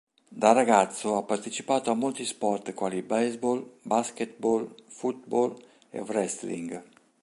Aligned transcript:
Da 0.41 0.51
ragazzo 0.53 1.15
ha 1.15 1.21
partecipato 1.21 1.91
a 1.91 1.93
molti 1.93 2.25
sport 2.25 2.73
quali 2.73 3.03
baseball, 3.03 3.73
basketball, 3.83 4.73
football 4.87 5.55
e 5.91 5.99
wrestling. 6.01 6.83